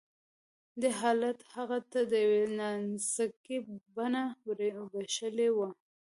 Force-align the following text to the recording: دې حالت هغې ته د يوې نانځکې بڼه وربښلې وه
دې 0.81 0.89
حالت 0.99 1.39
هغې 1.53 1.79
ته 1.91 1.99
د 2.11 2.13
يوې 2.25 2.43
نانځکې 2.59 3.57
بڼه 3.95 4.25
وربښلې 4.93 5.49
وه 5.57 5.69